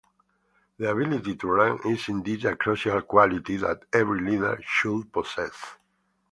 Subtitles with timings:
[0.79, 5.53] The ability to learn is indeed a crucial quality that every leader should possess.